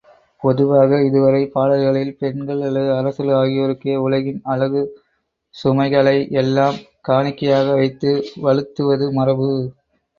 [0.41, 4.91] பொதுவாக இதுவரை பாடல்களில், பெண்கள் அல்லது அரசர்கள் ஆகியோருக்கே உலகின் அழகுச்
[5.55, 8.13] சுமைகளையெல்லாம் காணிக்கையாக வைத்து
[8.45, 9.51] வழுத்துவது மரபு.